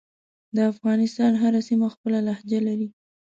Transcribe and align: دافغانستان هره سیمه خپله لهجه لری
دافغانستان 0.59 1.33
هره 1.41 1.59
سیمه 1.67 1.87
خپله 1.95 2.19
لهجه 2.27 2.59
لری 2.67 2.87